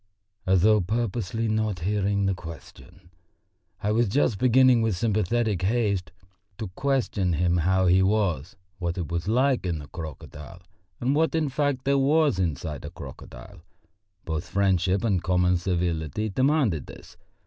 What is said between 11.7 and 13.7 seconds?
there was inside a crocodile.